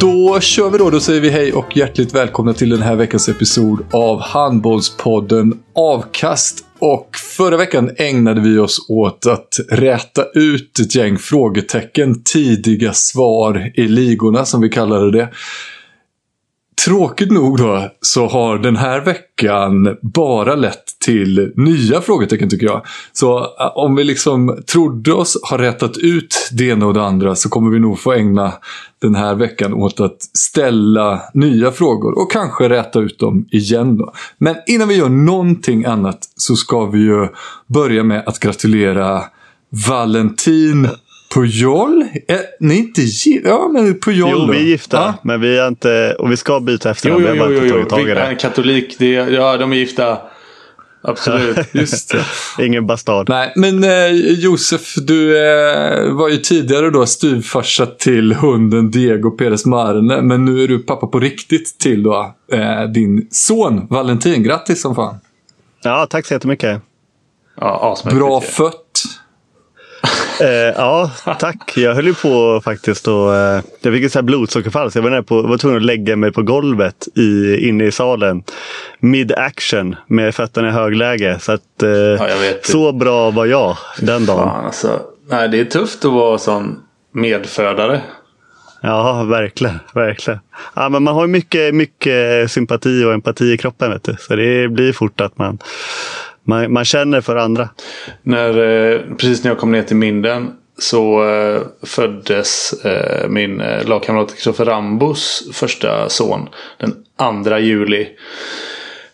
[0.00, 0.90] Då kör vi då.
[0.90, 6.64] Då säger vi hej och hjärtligt välkomna till den här veckans episod av Handbollspodden Avkast.
[6.78, 13.72] Och förra veckan ägnade vi oss åt att räta ut ett gäng frågetecken, tidiga svar
[13.74, 15.28] i ligorna som vi kallade det.
[16.84, 22.82] Tråkigt nog då så har den här veckan bara lett till nya frågetecken tycker jag.
[23.12, 27.34] Så eh, om vi liksom trodde oss ha rätat ut det ena och det andra
[27.34, 28.52] så kommer vi nog få ägna
[28.98, 33.96] den här veckan åt att ställa nya frågor och kanske räta ut dem igen.
[33.96, 34.12] Då.
[34.38, 37.28] Men innan vi gör någonting annat så ska vi ju
[37.66, 39.24] börja med att gratulera
[39.88, 40.88] Valentin
[41.36, 42.04] Pujol?
[42.60, 43.48] Ni är inte gifta?
[43.48, 44.96] Ja, men Pujol Jo, vi är gifta.
[44.96, 45.14] Ja.
[45.22, 46.16] Men vi är inte...
[46.18, 47.22] Och vi ska byta Jo, efternamn.
[47.22, 48.14] jo, Vi jo, jo, i jo.
[48.14, 48.20] det.
[48.20, 50.18] En katolik, det, ja de är gifta.
[51.02, 51.58] Absolut.
[51.72, 52.64] Just det.
[52.64, 53.28] Ingen bastard.
[53.28, 59.66] Nej, men eh, Josef, du eh, var ju tidigare då styvfarsa till hunden Diego Perez
[59.66, 60.22] Marne.
[60.22, 64.42] Men nu är du pappa på riktigt till då eh, din son Valentin.
[64.42, 65.16] Grattis som fan.
[65.82, 66.82] Ja, tack så jättemycket.
[67.60, 68.85] Ja, asmäktigt Bra fött.
[70.40, 71.72] Eh, ja, tack.
[71.76, 75.02] Jag höll ju på faktiskt och eh, jag fick ett så här blodsockerfall så jag
[75.02, 78.42] var, nära på, var tvungen att lägga mig på golvet i, inne i salen.
[79.00, 81.38] Mid action med fötterna i högläge.
[81.40, 82.66] Så, att, eh, vet.
[82.66, 84.48] så bra var jag den dagen.
[84.48, 86.78] Fan, alltså, nej, det är tufft att vara sån
[87.12, 88.00] medfödare.
[88.80, 89.78] Ja, verkligen.
[89.94, 90.40] verkligen.
[90.74, 93.90] Ja, men man har ju mycket, mycket sympati och empati i kroppen.
[93.90, 94.16] Vet du.
[94.18, 95.58] Så det blir fort att man,
[96.46, 97.68] man, man känner för andra.
[98.22, 103.88] När, eh, precis när jag kom ner till Minden så eh, föddes eh, min eh,
[103.88, 106.48] lagkamrat Kristoffer Rambos första son
[106.78, 106.94] den
[107.44, 108.08] 2 juli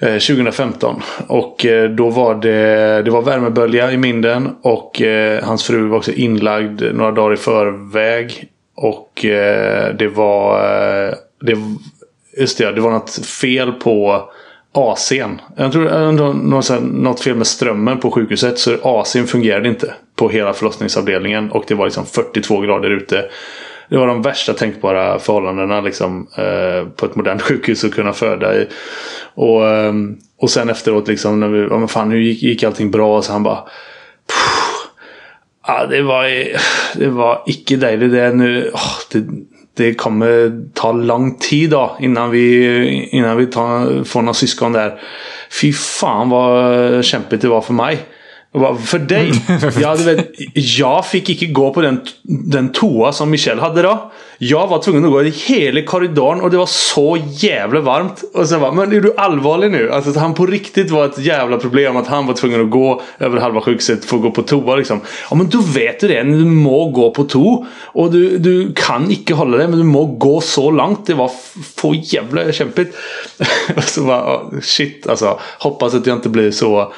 [0.00, 1.02] eh, 2015.
[1.26, 5.96] Och eh, då var det, det var värmebölja i Minden och eh, hans fru var
[5.96, 8.48] också inlagd några dagar i förväg.
[8.74, 11.56] Och eh, det var eh, det,
[12.38, 14.28] just det, det var något fel på
[14.76, 15.38] AC'n.
[15.56, 18.58] Jag tror något, något fel med strömmen på sjukhuset.
[18.58, 21.50] Så AC'n fungerade inte på hela förlossningsavdelningen.
[21.50, 23.24] Och det var liksom 42 grader ute.
[23.88, 28.56] Det var de värsta tänkbara förhållandena liksom, eh, på ett modernt sjukhus att kunna föda
[28.56, 28.68] i.
[29.34, 32.90] Och, ehm, och sen efteråt liksom, när vi, ja, men fan, hur gick, gick allting
[32.90, 33.22] bra?
[33.22, 33.58] Så han bara
[35.66, 36.24] Ja, det var,
[36.98, 38.70] det var icke dig det nu.
[38.74, 39.24] oh, det,
[39.76, 45.00] det kommer ta lång tid då innan vi, innan vi tar, får några syskon där.
[45.60, 47.98] Fy fan vad kämpigt det var för mig.
[48.60, 49.32] Vad- För dig?
[49.80, 50.30] Ja, du vet,
[50.78, 54.12] jag fick inte gå på den, den toa som Michelle hade då.
[54.38, 58.24] Jag var tvungen att gå i hela korridoren och det var så jävla varmt.
[58.34, 59.90] Och sen var men är du allvarlig nu?
[59.92, 63.02] Alltså att han på riktigt var ett jävla problem att han var tvungen att gå
[63.18, 65.00] över halva sjukhuset för att gå på toa liksom.
[65.30, 67.66] Ja men då vet du det, du må gå på toa.
[67.82, 71.06] Och du, du kan inte hålla det men du må gå så långt.
[71.06, 72.96] Det var f- så jävla kämpigt.
[73.76, 75.38] och så bara, shit alltså.
[75.58, 76.92] Hoppas att jag inte blir så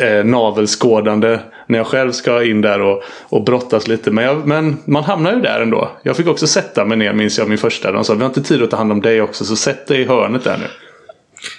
[0.00, 4.10] eh, navelskådande när jag själv ska in där och, och brottas lite.
[4.10, 5.90] Men, jag, men man hamnar ju där ändå.
[6.02, 7.92] Jag fick också sätta mig ner minns jag min första.
[7.92, 10.00] De sa vi har inte tid att ta hand om dig också så sätt dig
[10.00, 10.66] i hörnet där nu.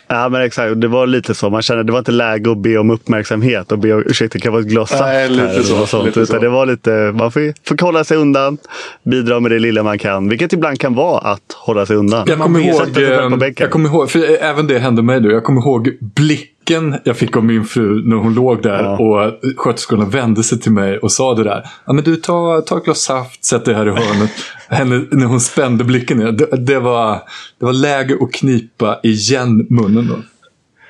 [0.08, 0.82] Ja, men exakt.
[0.82, 1.50] Det var lite så.
[1.50, 4.54] Man kände det var inte läge att be om uppmärksamhet och be om ursäkta, kan
[4.54, 5.54] jag få ett glas saft Nej, lite här?
[5.54, 6.06] eller så, något sånt.
[6.06, 6.42] lite Utan så.
[6.42, 8.58] det var lite, man får, får hålla sig undan,
[9.04, 10.30] bidra med det lilla man kan.
[10.30, 12.26] Vilket ibland kan vara att hålla sig undan.
[12.28, 15.32] Jag Man kommer, ihåg, eh, jag kommer ihåg, för även det hände mig då.
[15.32, 18.98] Jag kommer ihåg blicken blicken jag fick av min fru när hon låg där Ja.
[18.98, 21.66] och sköterskorna vände sig till mig och sa det där.
[21.86, 24.32] Ja men du, ta, ta ett glas saft, sätt dig här i hörnet.
[24.68, 27.22] Henne, när hon spände blicken, det, det, var,
[27.60, 30.16] det var läge att knipa igen munnen då.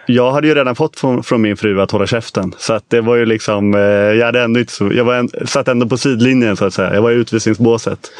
[0.06, 2.54] Jag hade ju redan fått från, från min fru att hålla käften.
[2.58, 5.30] Så att det var ju liksom, eh, jag hade ändå inte så, jag var en,
[5.46, 6.94] satt ändå på sidlinjen så att säga.
[6.94, 8.12] Jag var i utvisningsbåset.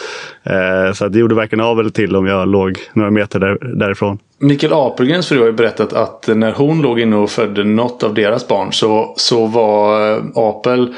[0.44, 3.76] Eh, så att det gjorde varken av eller till om jag låg några meter där,
[3.76, 4.20] därifrån.
[4.40, 8.14] Mikael Apelgrens fru har ju berättat att när hon låg inne och födde något av
[8.14, 10.94] deras barn så, så var eh, Apel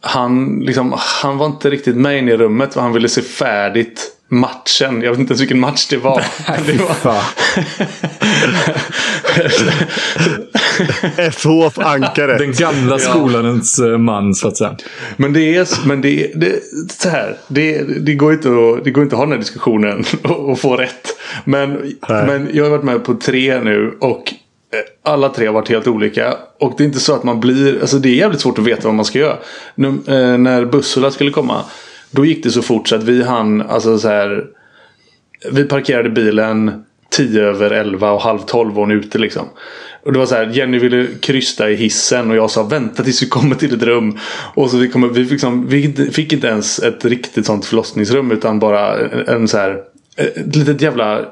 [0.00, 5.02] han, liksom, han var inte riktigt med in i rummet han ville se färdigt matchen.
[5.02, 6.22] Jag vet inte ens vilken match det var.
[6.66, 7.24] det var Fan.
[11.32, 12.38] SHF Ankare.
[12.38, 14.76] Den gamla skolans eh, man så att säga.
[15.16, 18.90] Men det är, men det, är- det, så här, det, det, går inte att, det
[18.90, 21.08] går inte att ha den här diskussionen och, och få rätt.
[21.44, 21.72] Men,
[22.08, 22.26] Nej.
[22.26, 24.34] men jag har varit med på tre nu och
[24.74, 26.34] eh, alla tre har varit helt olika.
[26.60, 28.88] Och det är inte så att man blir, alltså det är jävligt svårt att veta
[28.88, 29.36] vad man ska göra.
[29.74, 31.64] Nu, eh, när Bussula skulle komma,
[32.10, 34.44] då gick det så fort så att vi hann, alltså så här.
[35.52, 39.48] Vi parkerade bilen 10 över 11 och halv 12 var hon ute liksom.
[40.04, 43.22] Och det var så här, Jenny ville krysta i hissen och jag sa vänta tills
[43.22, 44.18] vi kommer till ett rum.
[44.54, 47.64] Och så vi, kom, vi, fick, liksom, vi inte- fick inte ens ett riktigt sånt
[47.66, 49.78] förlossningsrum utan bara en så här,
[50.16, 51.26] ett litet jävla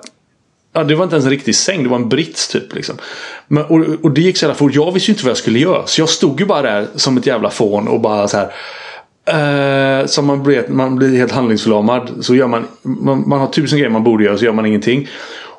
[0.72, 2.74] Ja, det var inte ens en riktig säng, det var en brits typ.
[2.74, 2.96] Liksom.
[3.48, 4.74] Men, och, och det gick så jävla fort.
[4.74, 5.86] Jag visste ju inte vad jag skulle göra.
[5.86, 8.52] Så jag stod ju bara där som ett jävla fån och bara så här.
[9.26, 12.10] Eh, som man blir, man blir helt handlingsförlamad.
[12.20, 15.08] Så gör man, man, man har tusen grejer man borde göra så gör man ingenting.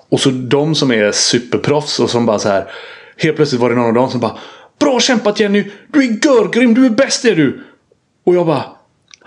[0.09, 2.65] Och så de som är superproffs och som bara så här.
[3.17, 4.37] Helt plötsligt var det någon av dem som bara.
[4.79, 5.71] Bra kämpat Jenny!
[5.87, 6.73] Du är görgrym!
[6.73, 7.63] Du är bäst är du!
[8.25, 8.63] Och jag bara.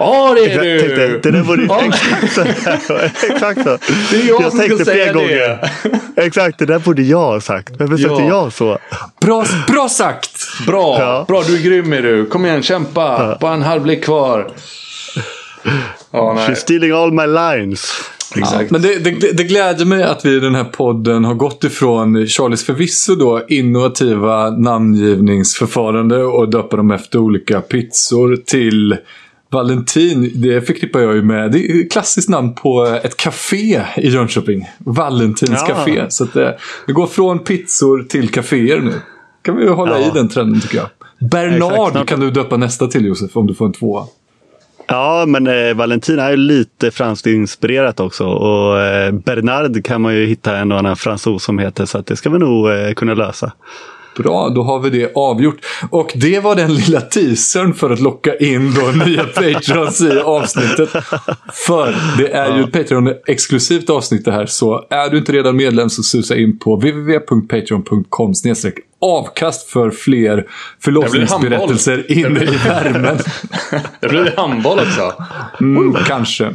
[0.02, 0.80] Ja det är Jag du!
[0.96, 1.80] tänkte, det där borde ju Ja.
[1.84, 2.40] exakt så.
[3.32, 3.78] Exakt så.
[4.10, 5.70] Det är jag som ska tänkte säga flera gånger.
[6.16, 7.72] Exakt, det där borde jag ha sagt.
[7.78, 8.12] Varför sa Ja.
[8.12, 8.78] inte jag så?
[9.20, 10.30] Bra, bra sagt!
[10.66, 10.96] Bra!
[11.00, 11.24] Ja.
[11.28, 12.26] Bra, du är grym är du.
[12.26, 13.38] Kom igen, kämpa.
[13.40, 14.50] Bara en halvlek kvar.
[16.10, 16.48] Ja, nej.
[16.48, 17.92] She's stealing all my lines.
[18.36, 18.70] Exakt.
[18.70, 22.26] Men det, det, det gläder mig att vi i den här podden har gått ifrån
[22.26, 28.96] Charlies förvisso då innovativa namngivningsförfarande och döpa dem efter olika pizzor till
[29.50, 30.32] Valentin.
[30.34, 31.52] Det förknippar jag ju med.
[31.52, 34.68] Det är ett klassiskt namn på ett café i Jönköping.
[34.78, 35.74] Valentins Ja.
[35.74, 36.04] café.
[36.08, 38.92] Så att det, det går från pizzor till kaféer nu.
[39.42, 40.06] kan vi hålla Ja.
[40.06, 40.86] i den trenden tycker jag.
[41.30, 44.06] Bernard Exakt, kan du döpa nästa till Josef om du får en tvåa.
[44.86, 48.26] Ja, men eh, Valentin är ju lite franskt inspirerat också.
[48.26, 51.84] Och eh, Bernard kan man ju hitta en och annan fransos som heter.
[51.86, 53.52] Så att det ska vi nog eh, kunna lösa.
[54.22, 55.56] Bra, då har vi det avgjort.
[55.90, 60.90] Och det var den lilla teasern för att locka in då nya Patreons i avsnittet.
[61.66, 64.46] För det är ju ett Patreon-exklusivt avsnitt det här.
[64.46, 68.34] Så är du inte redan medlem så susa in på www.patreon.com
[69.00, 70.46] avkast för fler
[70.80, 73.18] förlossningsberättelser inne i värmen.
[74.00, 75.12] Det blir handboll också.
[75.60, 76.54] Mm, kanske.